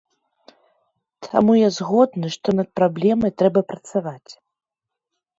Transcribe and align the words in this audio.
Таму 1.25 1.53
я 1.57 1.67
згодны, 1.77 2.27
што 2.35 2.55
над 2.59 2.69
праблемай 2.79 3.31
трэба 3.43 3.61
працаваць. 3.75 4.31